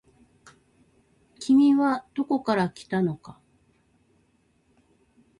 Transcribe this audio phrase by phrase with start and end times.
[1.37, 3.39] 君はどこから来たのか。